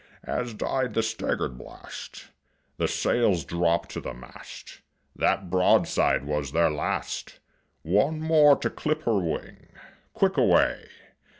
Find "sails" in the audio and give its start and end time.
2.87-3.45